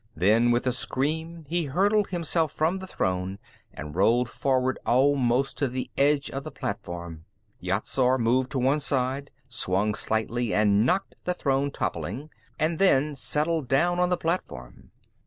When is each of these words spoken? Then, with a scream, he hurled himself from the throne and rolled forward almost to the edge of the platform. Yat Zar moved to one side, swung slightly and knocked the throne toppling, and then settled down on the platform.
Then, 0.15 0.49
with 0.49 0.65
a 0.65 0.71
scream, 0.71 1.45
he 1.47 1.65
hurled 1.65 2.09
himself 2.09 2.51
from 2.51 2.77
the 2.77 2.87
throne 2.87 3.37
and 3.71 3.95
rolled 3.95 4.29
forward 4.31 4.79
almost 4.83 5.59
to 5.59 5.67
the 5.67 5.91
edge 5.95 6.31
of 6.31 6.43
the 6.43 6.49
platform. 6.49 7.25
Yat 7.59 7.85
Zar 7.85 8.17
moved 8.17 8.49
to 8.53 8.57
one 8.57 8.79
side, 8.79 9.29
swung 9.47 9.93
slightly 9.93 10.55
and 10.55 10.87
knocked 10.87 11.23
the 11.25 11.35
throne 11.35 11.69
toppling, 11.69 12.31
and 12.57 12.79
then 12.79 13.13
settled 13.13 13.67
down 13.67 13.99
on 13.99 14.09
the 14.09 14.17
platform. 14.17 14.89